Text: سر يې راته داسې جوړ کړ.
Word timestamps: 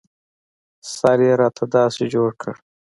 سر 0.93 1.19
يې 1.27 1.33
راته 1.41 1.65
داسې 1.75 2.03
جوړ 2.13 2.29
کړ. 2.41 2.53